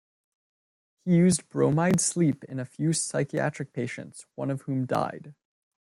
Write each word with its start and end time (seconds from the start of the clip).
He 1.05 1.15
used 1.15 1.47
bromide 1.47 1.99
sleep 2.01 2.43
in 2.45 2.59
a 2.59 2.65
few 2.65 2.91
psychiatric 2.91 3.71
patients, 3.71 4.25
one 4.33 4.49
of 4.49 4.63
whom 4.63 4.87
died. 4.87 5.35